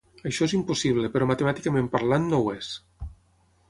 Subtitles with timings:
[0.29, 2.77] Això és impossible però matemàticament parlant no ho és.